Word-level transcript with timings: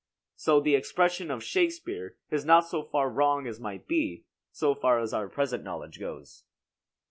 So 0.35 0.59
the 0.59 0.73
expression 0.73 1.29
of 1.29 1.43
Shakespeare 1.43 2.17
is 2.31 2.43
not 2.43 2.61
so 2.67 2.81
far 2.81 3.07
wrong 3.07 3.45
as 3.45 3.59
might 3.59 3.87
be, 3.87 4.23
so 4.51 4.73
far 4.73 4.99
as 4.99 5.13
our 5.13 5.29
present 5.29 5.63
knowledge 5.63 5.99
goes. 5.99 6.43